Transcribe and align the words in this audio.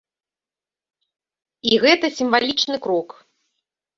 І 1.71 1.77
гэта 1.85 2.05
сімвалічны 2.21 2.75
крок. 2.87 3.09